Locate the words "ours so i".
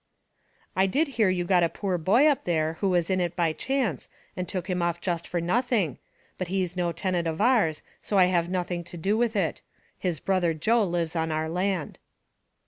7.39-8.25